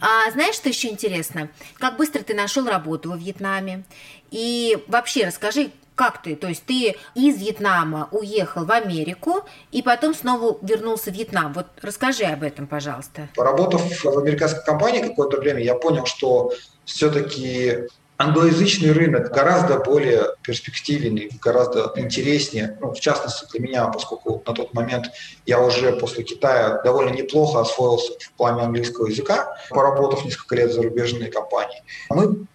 А 0.00 0.28
знаешь, 0.32 0.56
что 0.56 0.68
еще 0.68 0.88
интересно? 0.88 1.48
Как 1.78 1.96
быстро 1.96 2.22
ты 2.22 2.34
нашел 2.34 2.66
работу 2.66 3.10
во 3.10 3.16
Вьетнаме? 3.16 3.84
И 4.32 4.78
вообще 4.88 5.26
расскажи, 5.26 5.70
как 6.00 6.22
ты? 6.22 6.34
То 6.34 6.48
есть 6.48 6.64
ты 6.64 6.96
из 7.14 7.36
Вьетнама 7.36 8.08
уехал 8.10 8.64
в 8.64 8.72
Америку 8.72 9.44
и 9.70 9.82
потом 9.82 10.14
снова 10.14 10.56
вернулся 10.62 11.10
в 11.10 11.12
Вьетнам. 11.12 11.52
Вот 11.52 11.66
расскажи 11.82 12.24
об 12.24 12.42
этом, 12.42 12.66
пожалуйста. 12.66 13.28
Поработав 13.36 13.82
в 14.02 14.18
американской 14.18 14.64
компании 14.64 15.02
какое-то 15.02 15.36
время, 15.36 15.62
я 15.62 15.74
понял, 15.74 16.06
что 16.06 16.54
все-таки 16.86 17.80
англоязычный 18.16 18.92
рынок 18.92 19.30
гораздо 19.30 19.78
более 19.78 20.28
перспективный, 20.42 21.38
гораздо 21.42 21.92
интереснее, 21.96 22.78
ну, 22.80 22.94
в 22.94 23.00
частности 23.00 23.44
для 23.52 23.60
меня, 23.60 23.86
поскольку 23.88 24.42
на 24.46 24.54
тот 24.54 24.72
момент 24.72 25.10
я 25.44 25.60
уже 25.60 25.92
после 25.92 26.24
Китая 26.24 26.80
довольно 26.82 27.10
неплохо 27.10 27.60
освоился 27.60 28.14
в 28.18 28.32
плане 28.38 28.62
английского 28.62 29.08
языка, 29.08 29.54
поработав 29.68 30.24
несколько 30.24 30.56
лет 30.56 30.70
в 30.70 30.72
зарубежной 30.72 31.30
компании. 31.30 31.82
Мы 32.08 32.46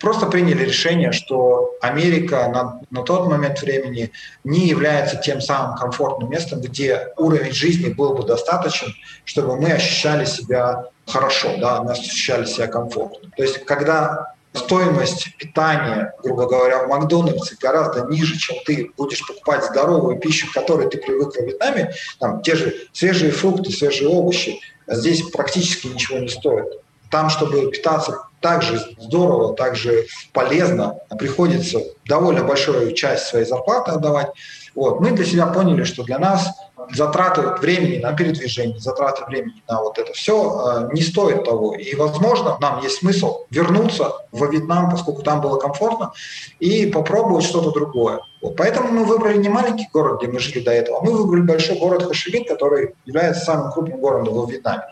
просто 0.00 0.26
приняли 0.26 0.64
решение, 0.64 1.12
что 1.12 1.74
Америка 1.80 2.48
на, 2.48 2.80
на 2.90 3.04
тот 3.04 3.28
момент 3.28 3.60
времени 3.60 4.10
не 4.44 4.66
является 4.66 5.16
тем 5.16 5.40
самым 5.40 5.76
комфортным 5.76 6.30
местом, 6.30 6.60
где 6.60 7.12
уровень 7.16 7.52
жизни 7.52 7.92
был 7.92 8.14
бы 8.14 8.24
достаточен, 8.24 8.94
чтобы 9.24 9.56
мы 9.56 9.70
ощущали 9.72 10.24
себя 10.24 10.86
хорошо, 11.06 11.56
да, 11.58 11.82
мы 11.82 11.92
ощущали 11.92 12.46
себя 12.46 12.66
комфортно. 12.66 13.30
То 13.36 13.42
есть, 13.42 13.64
когда 13.64 14.34
стоимость 14.52 15.36
питания, 15.36 16.14
грубо 16.22 16.46
говоря, 16.46 16.84
в 16.84 16.88
Макдональдсе 16.88 17.56
гораздо 17.60 18.06
ниже, 18.06 18.36
чем 18.38 18.56
ты 18.64 18.90
будешь 18.96 19.24
покупать 19.26 19.64
здоровую 19.64 20.18
пищу, 20.18 20.48
к 20.48 20.54
которой 20.54 20.88
ты 20.88 20.98
привык 20.98 21.34
в 21.34 21.40
Вьетнаме, 21.40 21.92
там 22.18 22.42
те 22.42 22.56
же 22.56 22.74
свежие 22.92 23.30
фрукты, 23.30 23.70
свежие 23.70 24.08
овощи, 24.08 24.58
здесь 24.88 25.22
практически 25.30 25.86
ничего 25.88 26.18
не 26.18 26.28
стоит. 26.28 26.66
Там, 27.10 27.28
чтобы 27.28 27.70
питаться 27.70 28.29
также 28.40 28.80
здорово, 28.98 29.54
также 29.54 30.06
полезно, 30.32 30.98
приходится 31.18 31.80
довольно 32.06 32.44
большую 32.44 32.92
часть 32.92 33.26
своей 33.26 33.44
зарплаты 33.44 33.92
отдавать. 33.92 34.28
Вот. 34.74 35.00
Мы 35.00 35.10
для 35.10 35.24
себя 35.24 35.46
поняли, 35.46 35.84
что 35.84 36.04
для 36.04 36.18
нас 36.18 36.48
затраты 36.92 37.42
времени 37.60 37.98
на 37.98 38.12
передвижение, 38.12 38.78
затраты 38.78 39.24
времени 39.26 39.62
на 39.68 39.82
вот 39.82 39.98
это 39.98 40.12
все 40.12 40.88
э, 40.90 40.94
не 40.94 41.02
стоит 41.02 41.44
того. 41.44 41.74
И, 41.74 41.94
возможно, 41.94 42.56
нам 42.60 42.80
есть 42.82 42.98
смысл 42.98 43.44
вернуться 43.50 44.12
во 44.32 44.46
Вьетнам, 44.46 44.90
поскольку 44.90 45.22
там 45.22 45.40
было 45.40 45.58
комфортно, 45.58 46.12
и 46.58 46.86
попробовать 46.86 47.44
что-то 47.44 47.72
другое. 47.72 48.20
Вот. 48.42 48.56
Поэтому 48.56 48.90
мы 48.90 49.04
выбрали 49.04 49.38
не 49.38 49.48
маленький 49.48 49.88
город, 49.92 50.20
где 50.20 50.32
мы 50.32 50.38
жили 50.38 50.60
до 50.60 50.70
этого, 50.70 50.98
а 50.98 51.02
мы 51.02 51.12
выбрали 51.12 51.42
большой 51.42 51.78
город 51.78 52.04
Хашимин, 52.04 52.44
который 52.44 52.94
является 53.04 53.44
самым 53.44 53.72
крупным 53.72 54.00
городом 54.00 54.34
во 54.34 54.46
Вьетнаме. 54.46 54.84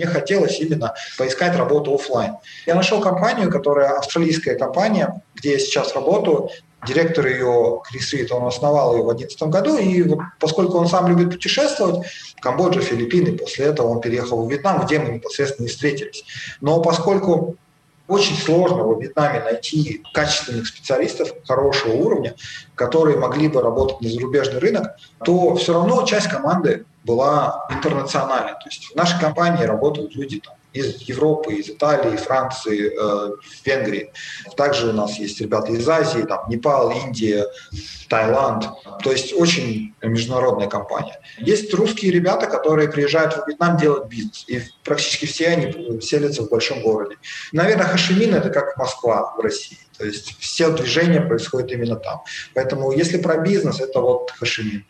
Мне 0.00 0.06
хотелось 0.06 0.58
именно 0.60 0.94
поискать 1.18 1.54
работу 1.56 1.94
офлайн. 1.94 2.36
Я 2.64 2.74
нашел 2.74 3.02
компанию, 3.02 3.50
которая 3.50 3.98
австралийская 3.98 4.56
компания, 4.56 5.22
где 5.34 5.52
я 5.52 5.58
сейчас 5.58 5.94
работаю. 5.94 6.48
Директор 6.86 7.26
ее, 7.26 7.82
Крис 7.86 8.10
Рид, 8.14 8.32
он 8.32 8.46
основал 8.46 8.96
ее 8.96 9.02
в 9.02 9.14
2011 9.14 9.42
году, 9.52 9.76
и 9.76 10.02
вот 10.02 10.20
поскольку 10.38 10.78
он 10.78 10.88
сам 10.88 11.06
любит 11.06 11.32
путешествовать, 11.32 12.06
Камбоджа, 12.40 12.80
Филиппины, 12.80 13.36
после 13.36 13.66
этого 13.66 13.88
он 13.88 14.00
переехал 14.00 14.42
в 14.42 14.50
Вьетнам, 14.50 14.86
где 14.86 14.98
мы 15.00 15.16
непосредственно 15.16 15.66
и 15.66 15.68
встретились. 15.68 16.24
Но 16.62 16.80
поскольку 16.80 17.56
очень 18.10 18.36
сложно 18.36 18.82
во 18.82 19.00
Вьетнаме 19.00 19.40
найти 19.40 20.02
качественных 20.12 20.66
специалистов 20.66 21.30
хорошего 21.46 21.92
уровня, 21.92 22.34
которые 22.74 23.16
могли 23.16 23.48
бы 23.48 23.62
работать 23.62 24.00
на 24.00 24.08
зарубежный 24.08 24.58
рынок, 24.58 24.96
то 25.24 25.54
все 25.54 25.72
равно 25.72 26.04
часть 26.04 26.28
команды 26.28 26.84
была 27.04 27.66
интернациональной. 27.70 28.54
То 28.54 28.66
есть 28.66 28.92
в 28.92 28.96
нашей 28.96 29.18
компании 29.20 29.64
работают 29.64 30.14
люди 30.16 30.40
там, 30.40 30.54
из 30.72 31.02
Европы, 31.02 31.54
из 31.54 31.68
Италии, 31.68 32.16
Франции, 32.16 32.92
э, 32.96 33.30
Венгрии. 33.64 34.12
Также 34.56 34.90
у 34.90 34.92
нас 34.92 35.18
есть 35.18 35.40
ребята 35.40 35.72
из 35.72 35.88
Азии, 35.88 36.22
там 36.22 36.48
Непал, 36.48 36.90
Индия, 36.90 37.46
Таиланд. 38.08 38.66
То 39.02 39.10
есть 39.10 39.32
очень 39.32 39.94
международная 40.02 40.68
компания. 40.68 41.20
Есть 41.38 41.74
русские 41.74 42.12
ребята, 42.12 42.46
которые 42.46 42.88
приезжают 42.88 43.34
в 43.34 43.48
Вьетнам 43.48 43.76
делать 43.76 44.06
бизнес. 44.06 44.44
И 44.48 44.62
практически 44.84 45.26
все 45.26 45.48
они 45.48 46.00
селятся 46.00 46.42
в 46.42 46.48
большом 46.48 46.82
городе. 46.82 47.16
Наверное, 47.52 47.86
Хашимин– 47.86 48.34
это 48.36 48.50
как 48.50 48.76
Москва 48.76 49.34
в 49.36 49.40
России. 49.40 49.78
То 49.98 50.06
есть 50.06 50.36
все 50.38 50.70
движения 50.70 51.20
происходят 51.20 51.70
именно 51.72 51.96
там. 51.96 52.22
Поэтому 52.54 52.92
если 52.92 53.18
про 53.18 53.38
бизнес, 53.38 53.80
это 53.80 54.00
вот 54.00 54.30
Хашимин. 54.30 54.84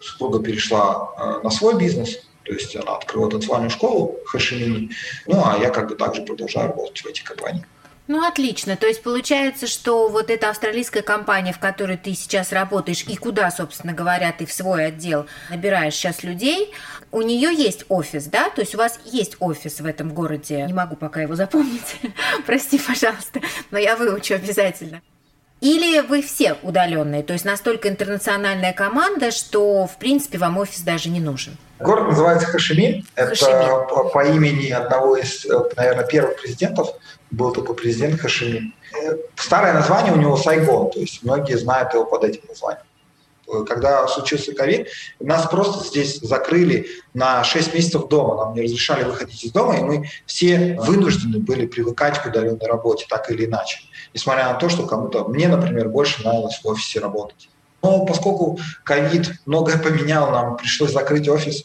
Супруга 0.00 0.42
перешла 0.42 1.12
э, 1.16 1.44
на 1.44 1.50
свой 1.50 1.78
бизнес– 1.78 2.18
то 2.44 2.52
есть 2.52 2.74
она 2.76 2.96
открыла 2.96 3.30
танцевальную 3.30 3.70
школу 3.70 4.18
в 4.24 4.30
Хашимине, 4.30 4.90
ну 5.26 5.42
а 5.44 5.58
я 5.58 5.70
как 5.70 5.88
бы 5.88 5.94
также 5.94 6.22
продолжаю 6.22 6.68
работать 6.68 7.00
в 7.00 7.06
этой 7.06 7.22
компании. 7.22 7.64
Ну, 8.08 8.26
отлично. 8.26 8.76
То 8.76 8.86
есть 8.86 9.02
получается, 9.02 9.66
что 9.66 10.08
вот 10.08 10.28
эта 10.28 10.50
австралийская 10.50 11.02
компания, 11.02 11.52
в 11.52 11.60
которой 11.60 11.96
ты 11.96 12.14
сейчас 12.14 12.52
работаешь, 12.52 13.04
и 13.06 13.16
куда, 13.16 13.50
собственно 13.50 13.92
говоря, 13.92 14.32
ты 14.32 14.44
в 14.44 14.52
свой 14.52 14.86
отдел 14.86 15.26
набираешь 15.50 15.94
сейчас 15.94 16.24
людей, 16.24 16.72
у 17.12 17.22
нее 17.22 17.54
есть 17.54 17.84
офис, 17.88 18.26
да? 18.26 18.50
То 18.50 18.60
есть 18.60 18.74
у 18.74 18.78
вас 18.78 18.98
есть 19.04 19.36
офис 19.38 19.80
в 19.80 19.86
этом 19.86 20.12
городе. 20.12 20.64
Не 20.66 20.72
могу 20.72 20.96
пока 20.96 21.22
его 21.22 21.36
запомнить. 21.36 21.96
Прости, 22.46 22.78
пожалуйста, 22.78 23.40
но 23.70 23.78
я 23.78 23.96
выучу 23.96 24.34
обязательно. 24.34 25.00
Или 25.60 26.00
вы 26.00 26.22
все 26.22 26.56
удаленные, 26.62 27.22
то 27.22 27.34
есть 27.34 27.44
настолько 27.44 27.88
интернациональная 27.88 28.72
команда, 28.72 29.30
что, 29.30 29.86
в 29.86 29.96
принципе, 29.96 30.38
вам 30.38 30.58
офис 30.58 30.80
даже 30.80 31.08
не 31.08 31.20
нужен? 31.20 31.56
Город 31.82 32.08
называется 32.08 32.46
Хашимин. 32.46 33.04
Это 33.14 33.86
по, 33.88 34.04
по 34.04 34.24
имени 34.24 34.70
одного 34.70 35.16
из, 35.16 35.44
э, 35.46 35.50
наверное, 35.76 36.06
первых 36.06 36.40
президентов. 36.40 36.88
Был 37.30 37.52
такой 37.52 37.74
президент 37.74 38.20
Хашимин. 38.20 38.74
Э, 38.94 39.16
старое 39.36 39.72
название 39.74 40.12
у 40.12 40.16
него 40.16 40.36
Сайгон, 40.36 40.90
то 40.90 41.00
есть 41.00 41.22
многие 41.22 41.56
знают 41.56 41.92
его 41.94 42.04
под 42.04 42.24
этим 42.24 42.42
названием. 42.48 42.84
Э, 43.48 43.64
когда 43.68 44.06
случился 44.08 44.52
ковид, 44.52 44.88
нас 45.20 45.46
просто 45.46 45.86
здесь 45.86 46.20
закрыли 46.20 46.86
на 47.14 47.44
6 47.44 47.74
месяцев 47.74 48.08
дома. 48.08 48.36
Нам 48.36 48.54
не 48.54 48.62
разрешали 48.62 49.04
выходить 49.04 49.44
из 49.44 49.52
дома, 49.52 49.76
и 49.76 49.82
мы 49.82 50.08
все 50.26 50.76
вынуждены 50.80 51.38
были 51.38 51.66
привыкать 51.66 52.22
к 52.22 52.26
удаленной 52.26 52.66
работе, 52.66 53.06
так 53.08 53.30
или 53.30 53.46
иначе 53.46 53.78
несмотря 54.14 54.52
на 54.52 54.54
то, 54.54 54.68
что 54.68 54.86
кому-то, 54.86 55.24
мне, 55.24 55.48
например, 55.48 55.88
больше 55.88 56.22
нравилось 56.22 56.60
в 56.62 56.66
офисе 56.66 57.00
работать. 57.00 57.48
Но 57.82 58.04
поскольку 58.04 58.58
ковид 58.84 59.32
многое 59.46 59.78
поменял, 59.78 60.30
нам 60.30 60.56
пришлось 60.56 60.92
закрыть 60.92 61.28
офис, 61.28 61.64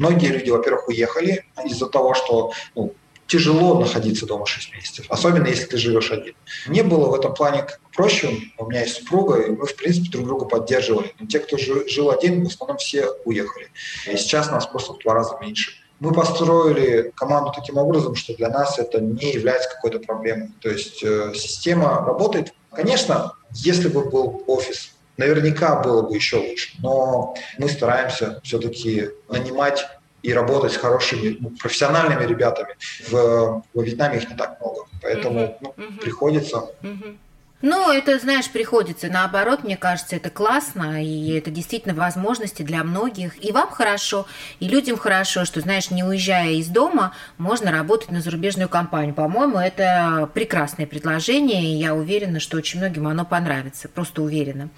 многие 0.00 0.28
люди, 0.28 0.50
во-первых, 0.50 0.88
уехали 0.88 1.44
из-за 1.64 1.86
того, 1.86 2.14
что 2.14 2.52
ну, 2.74 2.92
тяжело 3.28 3.78
находиться 3.78 4.26
дома 4.26 4.46
6 4.46 4.72
месяцев, 4.72 5.06
особенно 5.08 5.46
если 5.46 5.66
ты 5.66 5.76
живешь 5.76 6.10
один. 6.10 6.34
Мне 6.66 6.82
было 6.82 7.08
в 7.08 7.14
этом 7.14 7.32
плане 7.32 7.66
проще, 7.94 8.30
у 8.58 8.66
меня 8.66 8.80
есть 8.80 8.96
супруга, 8.96 9.40
и 9.40 9.50
мы, 9.50 9.66
в 9.66 9.76
принципе, 9.76 10.10
друг 10.10 10.26
друга 10.26 10.46
поддерживали. 10.46 11.14
Но 11.20 11.26
те, 11.26 11.38
кто 11.38 11.56
жил 11.56 12.10
один, 12.10 12.44
в 12.44 12.48
основном 12.48 12.78
все 12.78 13.10
уехали. 13.24 13.68
И 14.12 14.16
сейчас 14.16 14.50
нас 14.50 14.66
просто 14.66 14.94
в 14.94 14.98
два 14.98 15.14
раза 15.14 15.38
меньше. 15.40 15.72
Мы 16.00 16.12
построили 16.12 17.12
команду 17.14 17.52
таким 17.54 17.76
образом, 17.76 18.14
что 18.14 18.34
для 18.34 18.48
нас 18.48 18.78
это 18.78 19.00
не 19.00 19.32
является 19.32 19.68
какой-то 19.68 19.98
проблемой. 20.00 20.48
То 20.60 20.70
есть 20.70 21.04
э, 21.04 21.32
система 21.34 22.04
работает. 22.06 22.54
Конечно, 22.72 23.34
если 23.52 23.88
бы 23.88 24.08
был 24.08 24.42
офис, 24.46 24.94
наверняка 25.20 25.76
было 25.76 26.02
бы 26.02 26.16
еще 26.16 26.36
лучше, 26.36 26.70
но 26.78 27.34
мы 27.58 27.68
стараемся 27.68 28.40
все-таки 28.42 29.10
нанимать 29.28 29.86
и 30.22 30.32
работать 30.32 30.72
с 30.72 30.76
хорошими 30.76 31.36
ну, 31.40 31.50
профессиональными 31.50 32.26
ребятами. 32.26 32.76
В, 33.08 33.62
во 33.72 33.82
Вьетнаме 33.82 34.18
их 34.18 34.28
не 34.28 34.36
так 34.36 34.60
много, 34.60 34.86
поэтому 35.02 35.58
ну, 35.60 35.74
приходится. 36.00 36.70
Ну, 37.62 37.92
это, 37.92 38.18
знаешь, 38.18 38.48
приходится. 38.48 39.08
Наоборот, 39.08 39.64
мне 39.64 39.76
кажется, 39.76 40.16
это 40.16 40.30
классно, 40.30 41.04
и 41.04 41.32
это 41.32 41.50
действительно 41.50 41.94
возможности 41.94 42.62
для 42.62 42.82
многих. 42.82 43.44
И 43.44 43.52
вам 43.52 43.70
хорошо, 43.70 44.26
и 44.60 44.68
людям 44.68 44.96
хорошо, 44.96 45.44
что, 45.44 45.60
знаешь, 45.60 45.90
не 45.90 46.02
уезжая 46.02 46.52
из 46.52 46.68
дома, 46.68 47.14
можно 47.36 47.70
работать 47.70 48.10
на 48.10 48.22
зарубежную 48.22 48.70
компанию. 48.70 49.14
По-моему, 49.14 49.58
это 49.58 50.30
прекрасное 50.32 50.86
предложение, 50.86 51.62
и 51.62 51.76
я 51.76 51.94
уверена, 51.94 52.40
что 52.40 52.56
очень 52.56 52.80
многим 52.80 53.06
оно 53.06 53.26
понравится. 53.26 53.88
Просто 53.88 54.22
уверена. 54.22 54.70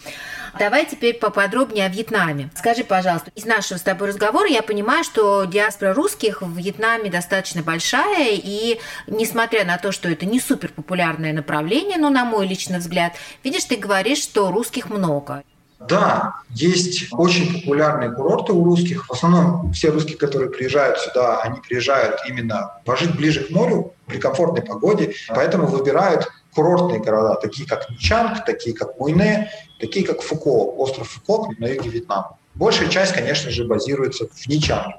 Давай 0.58 0.84
теперь 0.84 1.14
поподробнее 1.14 1.86
о 1.86 1.88
Вьетнаме. 1.88 2.50
Скажи, 2.56 2.82
пожалуйста, 2.82 3.30
из 3.36 3.44
нашего 3.44 3.78
с 3.78 3.82
тобой 3.82 4.08
разговора 4.08 4.48
я 4.48 4.62
понимаю, 4.62 5.04
что 5.04 5.44
диаспора 5.44 5.94
русских 5.94 6.42
в 6.42 6.56
Вьетнаме 6.56 7.10
достаточно 7.10 7.62
большая, 7.62 8.32
и 8.32 8.80
несмотря 9.06 9.64
на 9.64 9.78
то, 9.78 9.92
что 9.92 10.08
это 10.08 10.26
не 10.26 10.40
супер 10.40 10.70
популярное 10.72 11.32
направление, 11.32 11.96
но 11.96 12.10
на 12.10 12.24
мой 12.24 12.46
личный 12.46 12.71
взгляд, 12.78 13.14
видишь, 13.44 13.64
ты 13.64 13.76
говоришь, 13.76 14.18
что 14.18 14.50
русских 14.50 14.90
много. 14.90 15.42
Да, 15.88 16.36
есть 16.50 17.12
очень 17.12 17.60
популярные 17.60 18.12
курорты 18.12 18.52
у 18.52 18.64
русских. 18.64 19.06
В 19.08 19.12
основном 19.12 19.72
все 19.72 19.90
русские, 19.90 20.16
которые 20.16 20.50
приезжают 20.50 20.98
сюда, 20.98 21.40
они 21.40 21.60
приезжают 21.60 22.20
именно 22.28 22.78
пожить 22.84 23.16
ближе 23.16 23.44
к 23.44 23.50
морю 23.50 23.92
при 24.06 24.18
комфортной 24.18 24.62
погоде, 24.62 25.14
поэтому 25.28 25.66
выбирают 25.66 26.28
курортные 26.54 27.00
города, 27.00 27.34
такие 27.40 27.66
как 27.66 27.88
Ничанг, 27.90 28.44
такие 28.44 28.76
как 28.76 28.98
Муйне, 28.98 29.50
такие 29.80 30.06
как 30.06 30.20
Фуко, 30.22 30.72
остров 30.76 31.08
Фуко 31.08 31.52
на 31.58 31.66
юге 31.66 31.90
Вьетнама. 31.90 32.36
Большая 32.54 32.88
часть, 32.88 33.14
конечно 33.14 33.50
же, 33.50 33.64
базируется 33.64 34.26
в 34.28 34.46
Ничанге. 34.46 34.96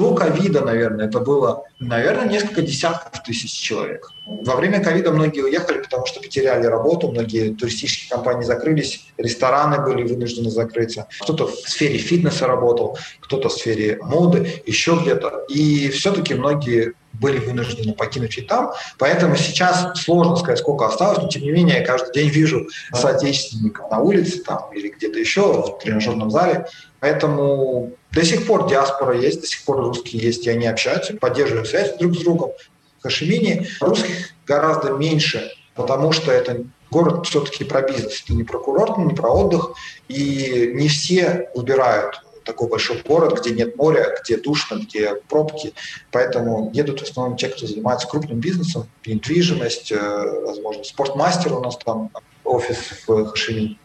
До 0.00 0.14
ковида, 0.14 0.62
наверное, 0.62 1.08
это 1.08 1.20
было, 1.20 1.64
наверное, 1.78 2.26
несколько 2.26 2.62
десятков 2.62 3.22
тысяч 3.22 3.52
человек. 3.52 4.10
Во 4.24 4.56
время 4.56 4.82
ковида 4.82 5.10
многие 5.12 5.42
уехали, 5.42 5.82
потому 5.82 6.06
что 6.06 6.20
потеряли 6.20 6.64
работу, 6.64 7.10
многие 7.10 7.52
туристические 7.54 8.08
компании 8.08 8.44
закрылись, 8.44 9.04
рестораны 9.18 9.84
были 9.84 10.02
вынуждены 10.04 10.48
закрыться. 10.48 11.06
Кто-то 11.20 11.48
в 11.48 11.68
сфере 11.68 11.98
фитнеса 11.98 12.46
работал, 12.46 12.96
кто-то 13.20 13.50
в 13.50 13.52
сфере 13.52 13.98
моды, 14.00 14.62
еще 14.64 14.98
где-то. 15.02 15.44
И 15.50 15.90
все-таки 15.90 16.32
многие 16.32 16.94
были 17.12 17.36
вынуждены 17.36 17.92
покинуть 17.92 18.38
Вьетнам. 18.38 18.70
Поэтому 18.98 19.36
сейчас 19.36 20.00
сложно 20.00 20.36
сказать, 20.36 20.60
сколько 20.60 20.86
осталось, 20.86 21.18
но 21.18 21.28
тем 21.28 21.42
не 21.42 21.50
менее 21.50 21.80
я 21.80 21.84
каждый 21.84 22.14
день 22.14 22.30
вижу 22.30 22.68
соотечественников 22.94 23.90
на 23.90 23.98
улице 23.98 24.42
там, 24.42 24.70
или 24.72 24.88
где-то 24.88 25.18
еще 25.18 25.42
в 25.42 25.78
тренажерном 25.82 26.30
зале. 26.30 26.66
Поэтому 27.00 27.92
до 28.12 28.24
сих 28.24 28.46
пор 28.46 28.68
диаспора 28.68 29.18
есть, 29.18 29.40
до 29.40 29.46
сих 29.46 29.64
пор 29.64 29.78
русские 29.78 30.22
есть, 30.22 30.46
и 30.46 30.50
они 30.50 30.66
общаются, 30.66 31.14
поддерживают 31.14 31.68
связь 31.68 31.96
друг 31.96 32.14
с 32.14 32.18
другом. 32.18 32.52
В 32.98 33.02
Хашимине 33.02 33.68
русских 33.80 34.30
гораздо 34.46 34.92
меньше, 34.92 35.50
потому 35.74 36.12
что 36.12 36.32
это 36.32 36.64
город 36.90 37.26
все-таки 37.26 37.64
про 37.64 37.82
бизнес, 37.82 38.22
это 38.24 38.34
не 38.34 38.44
про 38.44 38.58
курорт, 38.58 38.98
не 38.98 39.14
про 39.14 39.30
отдых, 39.30 39.72
и 40.08 40.72
не 40.74 40.88
все 40.88 41.50
выбирают 41.54 42.22
такой 42.44 42.68
большой 42.68 43.00
город, 43.06 43.38
где 43.40 43.50
нет 43.50 43.76
моря, 43.76 44.16
где 44.22 44.36
душно, 44.36 44.80
где 44.80 45.14
пробки. 45.28 45.72
Поэтому 46.10 46.70
едут 46.74 47.00
в 47.00 47.04
основном 47.04 47.36
те, 47.36 47.48
кто 47.48 47.66
занимается 47.66 48.08
крупным 48.08 48.40
бизнесом, 48.40 48.88
недвижимость, 49.06 49.92
э, 49.92 50.42
возможно, 50.46 50.82
спортмастер 50.82 51.52
у 51.52 51.60
нас 51.60 51.76
там 51.76 52.10
офис 52.50 53.04
в 53.06 53.24
Хашимин. 53.26 53.78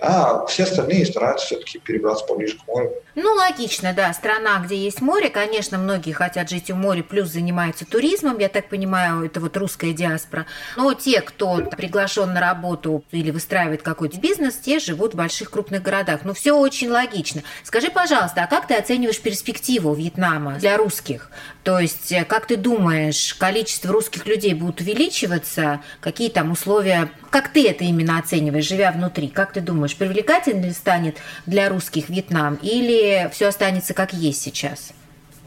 А 0.00 0.46
все 0.46 0.64
остальные 0.64 1.06
стараются 1.06 1.46
все-таки 1.46 1.78
перебраться 1.78 2.24
поближе 2.24 2.56
к 2.56 2.66
морю. 2.68 2.92
Ну, 3.14 3.32
логично, 3.34 3.92
да. 3.92 4.12
Страна, 4.12 4.62
где 4.64 4.76
есть 4.76 5.00
море, 5.00 5.28
конечно, 5.28 5.76
многие 5.76 6.12
хотят 6.12 6.48
жить 6.48 6.70
у 6.70 6.76
моря, 6.76 7.02
плюс 7.02 7.30
занимаются 7.30 7.84
туризмом, 7.84 8.38
я 8.38 8.48
так 8.48 8.68
понимаю, 8.68 9.24
это 9.24 9.40
вот 9.40 9.56
русская 9.56 9.92
диаспора. 9.92 10.46
Но 10.76 10.94
те, 10.94 11.20
кто 11.20 11.56
приглашен 11.56 12.32
на 12.32 12.40
работу 12.40 13.02
или 13.10 13.30
выстраивает 13.30 13.82
какой-то 13.82 14.18
бизнес, 14.18 14.56
те 14.56 14.78
живут 14.78 15.14
в 15.14 15.16
больших 15.16 15.50
крупных 15.50 15.82
городах. 15.82 16.20
Ну, 16.24 16.32
все 16.32 16.52
очень 16.52 16.90
логично. 16.90 17.42
Скажи, 17.64 17.90
пожалуйста, 17.90 18.44
а 18.44 18.46
как 18.46 18.68
ты 18.68 18.74
оцениваешь 18.74 19.20
перспективу 19.20 19.94
Вьетнама 19.94 20.58
для 20.58 20.76
русских? 20.76 21.30
То 21.64 21.80
есть, 21.80 22.12
э, 22.12 22.24
как 22.24 22.46
ты 22.46 22.56
думаешь, 22.56 23.34
количество 23.34 23.92
русских 23.92 24.26
людей 24.26 24.54
будет 24.54 24.80
увеличиваться? 24.80 25.80
Какие 26.00 26.30
там 26.30 26.52
условия? 26.52 27.10
Как 27.30 27.52
ты 27.52 27.68
это 27.68 27.87
именно 27.88 28.18
оцениваешь, 28.18 28.68
живя 28.68 28.92
внутри? 28.92 29.28
Как 29.28 29.52
ты 29.52 29.60
думаешь, 29.60 29.96
привлекательным 29.96 30.64
ли 30.64 30.72
станет 30.72 31.16
для 31.46 31.68
русских 31.68 32.08
Вьетнам 32.08 32.58
или 32.62 33.28
все 33.32 33.48
останется 33.48 33.94
как 33.94 34.12
есть 34.12 34.42
сейчас? 34.42 34.92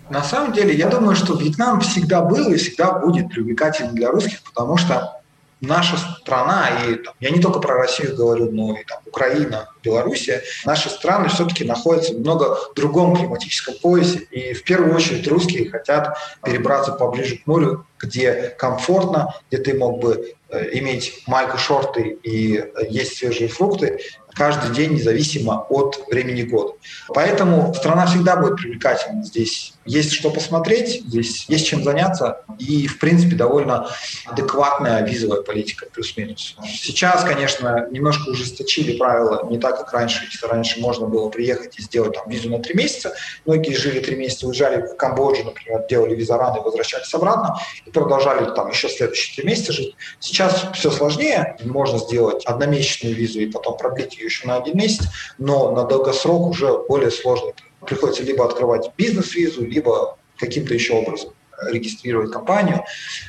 На 0.09 0.23
самом 0.23 0.51
деле, 0.51 0.75
я 0.75 0.87
думаю, 0.87 1.15
что 1.15 1.35
Вьетнам 1.35 1.79
всегда 1.79 2.21
был 2.21 2.51
и 2.51 2.57
всегда 2.57 2.91
будет 2.91 3.29
привлекательным 3.29 3.95
для 3.95 4.11
русских, 4.11 4.41
потому 4.43 4.75
что 4.75 5.20
наша 5.61 5.97
страна, 5.97 6.69
и 6.85 6.95
там, 6.95 7.13
я 7.19 7.29
не 7.29 7.39
только 7.39 7.59
про 7.59 7.75
Россию 7.75 8.15
говорю, 8.15 8.51
но 8.51 8.75
и 8.75 8.83
там, 8.83 8.99
Украина, 9.05 9.69
Белоруссия, 9.83 10.43
наши 10.65 10.89
страны 10.89 11.29
все-таки 11.29 11.63
находятся 11.63 12.13
в 12.13 12.19
много 12.19 12.57
другом 12.75 13.15
климатическом 13.15 13.75
поясе, 13.81 14.19
и 14.31 14.53
в 14.53 14.63
первую 14.63 14.95
очередь 14.95 15.27
русские 15.27 15.69
хотят 15.69 16.17
перебраться 16.43 16.91
поближе 16.91 17.37
к 17.37 17.47
морю, 17.47 17.85
где 17.99 18.55
комфортно, 18.57 19.35
где 19.49 19.61
ты 19.61 19.73
мог 19.75 19.99
бы 19.99 20.33
э, 20.49 20.69
иметь 20.79 21.23
майку, 21.27 21.57
шорты 21.57 22.17
и 22.23 22.57
э, 22.57 22.69
есть 22.89 23.17
свежие 23.17 23.47
фрукты, 23.47 23.99
каждый 24.33 24.73
день, 24.75 24.93
независимо 24.93 25.65
от 25.69 26.03
времени 26.09 26.43
года. 26.43 26.73
Поэтому 27.07 27.73
страна 27.73 28.05
всегда 28.05 28.35
будет 28.35 28.57
привлекательна. 28.57 29.23
Здесь 29.23 29.73
есть 29.85 30.13
что 30.13 30.29
посмотреть, 30.29 31.03
здесь 31.07 31.45
есть 31.47 31.65
чем 31.65 31.83
заняться, 31.83 32.41
и, 32.59 32.87
в 32.87 32.99
принципе, 32.99 33.35
довольно 33.35 33.89
адекватная 34.25 35.03
визовая 35.05 35.41
политика, 35.41 35.87
плюс-минус. 35.91 36.55
Сейчас, 36.63 37.23
конечно, 37.23 37.87
немножко 37.91 38.29
ужесточили 38.29 38.97
правила, 38.97 39.47
не 39.49 39.57
так, 39.57 39.77
как 39.77 39.91
раньше. 39.93 40.25
Если 40.25 40.45
раньше 40.45 40.79
можно 40.79 41.07
было 41.07 41.29
приехать 41.29 41.79
и 41.79 41.81
сделать 41.81 42.13
там 42.13 42.29
визу 42.29 42.49
на 42.49 42.59
три 42.59 42.75
месяца, 42.75 43.13
многие 43.45 43.73
жили 43.73 43.99
три 43.99 44.15
месяца, 44.15 44.47
уезжали 44.47 44.81
в 44.81 44.95
Камбоджу, 44.95 45.43
например, 45.43 45.85
делали 45.89 46.15
визараны 46.15 46.57
и 46.59 46.61
возвращались 46.61 47.13
обратно, 47.13 47.57
и 47.85 47.89
продолжали 47.89 48.45
там 48.53 48.69
еще 48.69 48.87
следующие 48.87 49.35
три 49.35 49.45
месяца 49.45 49.73
жить. 49.73 49.95
Сейчас 50.19 50.65
все 50.73 50.91
сложнее, 50.91 51.57
можно 51.63 51.97
сделать 51.97 52.45
одномесячную 52.45 53.15
визу 53.15 53.39
и 53.39 53.47
потом 53.47 53.77
продлить 53.77 54.20
ее 54.21 54.25
еще 54.27 54.47
на 54.47 54.57
один 54.57 54.77
месяц, 54.77 55.05
но 55.37 55.71
на 55.71 55.83
долгосрок 55.83 56.47
уже 56.47 56.79
более 56.87 57.11
сложно. 57.11 57.51
Приходится 57.85 58.23
либо 58.23 58.45
открывать 58.45 58.91
бизнес-визу, 58.95 59.65
либо 59.65 60.17
каким-то 60.37 60.73
еще 60.73 60.93
образом 60.93 61.31
регистрировать 61.69 62.31
компанию. 62.31 62.83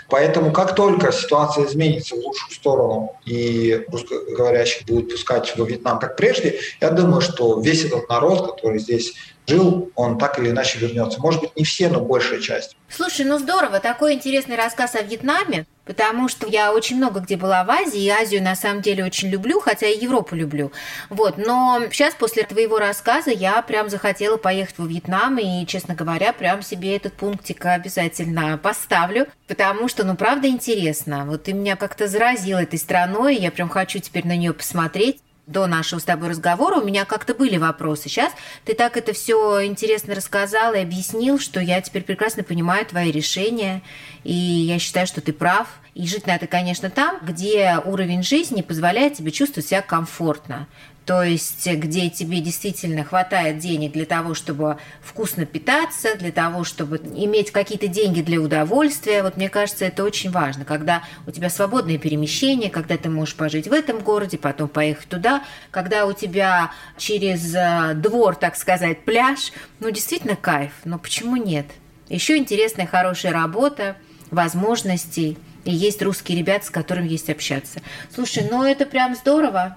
Поэтому 0.08 0.52
как 0.52 0.74
только 0.74 1.12
ситуация 1.12 1.66
изменится 1.66 2.14
в 2.14 2.18
лучшую 2.18 2.52
сторону 2.52 3.16
и 3.24 3.84
русскоговорящих 3.88 4.86
будут 4.86 5.10
пускать 5.10 5.52
во 5.56 5.64
Вьетнам 5.66 5.98
как 5.98 6.16
прежде, 6.16 6.58
я 6.80 6.90
думаю, 6.90 7.20
что 7.20 7.60
весь 7.60 7.84
этот 7.84 8.08
народ, 8.08 8.52
который 8.52 8.78
здесь 8.78 9.14
жил, 9.46 9.90
он 9.96 10.18
так 10.18 10.38
или 10.38 10.50
иначе 10.50 10.78
вернется. 10.78 11.20
Может 11.20 11.40
быть, 11.40 11.56
не 11.56 11.64
все, 11.64 11.88
но 11.88 12.00
большая 12.00 12.40
часть. 12.40 12.76
Слушай, 12.88 13.26
ну 13.26 13.38
здорово, 13.38 13.80
такой 13.80 14.14
интересный 14.14 14.56
рассказ 14.56 14.94
о 14.94 15.02
Вьетнаме, 15.02 15.66
потому 15.84 16.28
что 16.28 16.46
я 16.46 16.72
очень 16.72 16.96
много 16.96 17.20
где 17.20 17.36
была 17.36 17.64
в 17.64 17.70
Азии, 17.70 18.02
и 18.02 18.08
Азию 18.08 18.42
на 18.42 18.54
самом 18.54 18.82
деле 18.82 19.04
очень 19.04 19.28
люблю, 19.28 19.60
хотя 19.60 19.86
и 19.86 19.98
Европу 19.98 20.34
люблю. 20.34 20.72
Вот, 21.10 21.38
но 21.38 21.80
сейчас 21.90 22.14
после 22.14 22.44
твоего 22.44 22.78
рассказа 22.78 23.30
я 23.30 23.60
прям 23.62 23.90
захотела 23.90 24.36
поехать 24.36 24.78
во 24.78 24.86
Вьетнам, 24.86 25.38
и, 25.38 25.66
честно 25.66 25.94
говоря, 25.94 26.32
прям 26.32 26.62
себе 26.62 26.96
этот 26.96 27.14
пунктик 27.14 27.66
обязательно 27.66 28.58
поставлю, 28.58 29.26
потому 29.48 29.88
что, 29.88 30.04
ну, 30.04 30.16
правда 30.16 30.48
интересно. 30.48 31.24
Вот 31.26 31.44
ты 31.44 31.52
меня 31.52 31.76
как-то 31.76 32.08
заразил 32.08 32.58
этой 32.58 32.78
страной, 32.78 33.36
я 33.36 33.50
прям 33.50 33.68
хочу 33.68 33.98
теперь 33.98 34.26
на 34.26 34.36
нее 34.36 34.52
посмотреть 34.52 35.20
до 35.46 35.66
нашего 35.66 35.98
с 35.98 36.04
тобой 36.04 36.28
разговора 36.28 36.76
у 36.76 36.84
меня 36.84 37.04
как-то 37.04 37.34
были 37.34 37.56
вопросы. 37.56 38.08
Сейчас 38.08 38.32
ты 38.64 38.74
так 38.74 38.96
это 38.96 39.12
все 39.12 39.64
интересно 39.64 40.14
рассказал 40.14 40.74
и 40.74 40.78
объяснил, 40.78 41.38
что 41.38 41.60
я 41.60 41.80
теперь 41.80 42.04
прекрасно 42.04 42.42
понимаю 42.42 42.86
твои 42.86 43.10
решения, 43.10 43.82
и 44.24 44.32
я 44.32 44.78
считаю, 44.78 45.06
что 45.06 45.20
ты 45.20 45.32
прав. 45.32 45.68
И 45.94 46.06
жить 46.06 46.26
надо, 46.26 46.46
конечно, 46.46 46.88
там, 46.88 47.18
где 47.22 47.78
уровень 47.84 48.22
жизни 48.22 48.62
позволяет 48.62 49.14
тебе 49.14 49.30
чувствовать 49.30 49.68
себя 49.68 49.82
комфортно 49.82 50.66
то 51.04 51.22
есть 51.22 51.66
где 51.66 52.10
тебе 52.10 52.40
действительно 52.40 53.04
хватает 53.04 53.58
денег 53.58 53.92
для 53.92 54.04
того, 54.04 54.34
чтобы 54.34 54.78
вкусно 55.00 55.46
питаться, 55.46 56.16
для 56.16 56.30
того, 56.30 56.64
чтобы 56.64 56.98
иметь 56.98 57.50
какие-то 57.50 57.88
деньги 57.88 58.20
для 58.20 58.40
удовольствия. 58.40 59.22
Вот 59.22 59.36
мне 59.36 59.48
кажется, 59.48 59.84
это 59.84 60.04
очень 60.04 60.30
важно, 60.30 60.64
когда 60.64 61.02
у 61.26 61.30
тебя 61.32 61.50
свободное 61.50 61.98
перемещение, 61.98 62.70
когда 62.70 62.96
ты 62.96 63.10
можешь 63.10 63.34
пожить 63.34 63.66
в 63.66 63.72
этом 63.72 63.98
городе, 63.98 64.38
потом 64.38 64.68
поехать 64.68 65.08
туда, 65.08 65.42
когда 65.70 66.06
у 66.06 66.12
тебя 66.12 66.70
через 66.96 67.54
э, 67.54 67.94
двор, 67.94 68.36
так 68.36 68.56
сказать, 68.56 69.04
пляж, 69.04 69.52
ну 69.80 69.90
действительно 69.90 70.36
кайф, 70.36 70.72
но 70.84 70.98
почему 70.98 71.36
нет? 71.36 71.66
Еще 72.08 72.36
интересная, 72.36 72.86
хорошая 72.86 73.32
работа, 73.32 73.96
возможностей, 74.30 75.38
и 75.64 75.72
есть 75.72 76.02
русские 76.02 76.38
ребята, 76.38 76.66
с 76.66 76.70
которыми 76.70 77.08
есть 77.08 77.30
общаться. 77.30 77.80
Слушай, 78.14 78.46
ну 78.50 78.64
это 78.64 78.84
прям 78.86 79.14
здорово. 79.14 79.76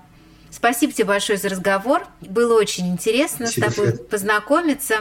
Спасибо 0.55 0.93
тебе 0.93 1.05
большое 1.05 1.37
за 1.37 1.49
разговор. 1.49 2.07
Было 2.21 2.57
очень 2.57 2.87
интересно 2.87 3.45
Спасибо, 3.47 3.65
с 3.65 3.75
тобой 3.75 3.87
Свет. 3.89 4.09
познакомиться. 4.09 4.95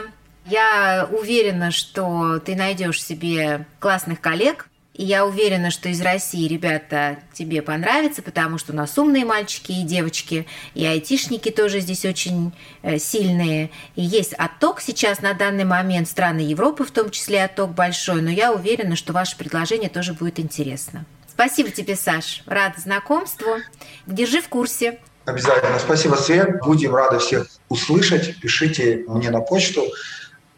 Я 0.45 1.09
уверена, 1.09 1.71
что 1.71 2.39
ты 2.39 2.55
найдешь 2.55 3.01
себе 3.01 3.65
классных 3.79 4.19
коллег. 4.19 4.67
И 4.93 5.03
я 5.03 5.25
уверена, 5.25 5.71
что 5.71 5.87
из 5.89 6.01
России 6.01 6.47
ребята 6.47 7.19
тебе 7.33 7.61
понравятся, 7.61 8.21
потому 8.21 8.57
что 8.57 8.73
у 8.73 8.75
нас 8.75 8.97
умные 8.97 9.25
мальчики 9.25 9.71
и 9.71 9.83
девочки, 9.83 10.45
и 10.73 10.85
айтишники 10.85 11.51
тоже 11.51 11.79
здесь 11.81 12.05
очень 12.05 12.53
э, 12.81 12.97
сильные. 12.97 13.71
И 13.95 14.03
есть 14.03 14.33
отток 14.33 14.81
сейчас 14.81 15.21
на 15.21 15.33
данный 15.33 15.65
момент, 15.65 16.07
страны 16.07 16.39
Европы 16.39 16.83
в 16.83 16.91
том 16.91 17.09
числе 17.11 17.43
отток 17.43 17.71
большой, 17.71 18.21
но 18.21 18.29
я 18.29 18.53
уверена, 18.53 18.95
что 18.95 19.11
ваше 19.11 19.37
предложение 19.37 19.89
тоже 19.89 20.13
будет 20.13 20.39
интересно. 20.39 21.05
Спасибо 21.27 21.71
тебе, 21.71 21.97
Саш. 21.97 22.43
Рада 22.45 22.79
знакомству. 22.79 23.57
Держи 24.05 24.41
в 24.41 24.47
курсе. 24.47 24.99
Обязательно. 25.25 25.79
Спасибо, 25.79 26.15
Свет. 26.15 26.59
Будем 26.63 26.95
рады 26.95 27.19
всех 27.19 27.47
услышать. 27.69 28.39
Пишите 28.39 29.03
мне 29.07 29.31
на 29.31 29.41
почту. 29.41 29.83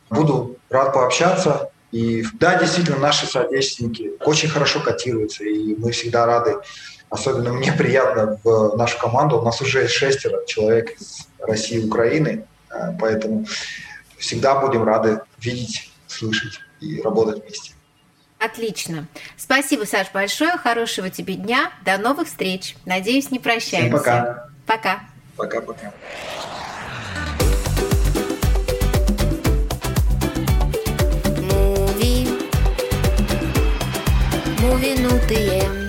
Буду 0.10 0.58
рад 0.70 0.94
пообщаться. 0.94 1.72
И 1.92 2.26
да, 2.34 2.60
действительно, 2.60 2.98
наши 2.98 3.26
соотечественники 3.26 4.12
очень 4.20 4.50
хорошо 4.50 4.82
котируются, 4.82 5.44
и 5.46 5.76
мы 5.76 5.92
всегда 5.92 6.26
рады, 6.26 6.58
особенно 7.10 7.54
мне 7.54 7.72
приятно 7.72 8.40
в 8.44 8.76
нашу 8.76 9.00
команду. 9.00 9.40
У 9.40 9.42
нас 9.42 9.62
уже 9.62 9.88
шестеро 9.88 10.46
человек 10.46 11.00
из 11.00 11.28
России 11.40 11.80
и 11.80 11.86
Украины, 11.86 12.46
э, 12.70 12.98
поэтому 13.00 13.46
всегда 14.18 14.60
будем 14.60 14.84
рады 14.84 15.22
видеть, 15.40 15.92
слышать 16.08 16.60
и 16.82 17.02
работать 17.02 17.42
вместе. 17.42 17.72
Отлично. 18.40 19.08
Спасибо, 19.38 19.86
Саш, 19.86 20.12
большое. 20.14 20.52
Хорошего 20.58 21.10
тебе 21.10 21.36
дня. 21.36 21.72
До 21.86 21.98
новых 21.98 22.28
встреч. 22.28 22.76
Надеюсь, 22.86 23.32
не 23.32 23.40
прощаемся. 23.40 23.88
Всем 23.88 23.92
пока. 23.98 24.47
Пока. 24.68 25.00
Пока-пока. 25.38 25.94
Movie, 31.42 32.28
movie, 34.60 35.87